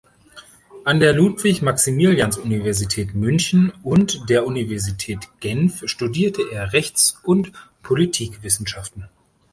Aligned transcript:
An 0.83 0.99
der 0.99 1.13
Ludwig-Maximilians-Universität 1.13 3.13
München 3.13 3.71
und 3.83 4.27
der 4.31 4.47
Universität 4.47 5.19
Genf 5.41 5.83
studierte 5.85 6.41
er 6.51 6.73
Rechts- 6.73 7.19
und 7.21 7.51
Politikwissenschaften. 7.83 9.09